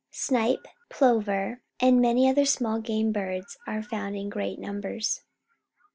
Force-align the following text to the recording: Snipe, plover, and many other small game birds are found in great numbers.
Snipe, 0.09 0.67
plover, 0.89 1.61
and 1.79 2.01
many 2.01 2.27
other 2.27 2.43
small 2.43 2.79
game 2.81 3.11
birds 3.11 3.59
are 3.67 3.83
found 3.83 4.15
in 4.15 4.29
great 4.29 4.57
numbers. 4.57 5.21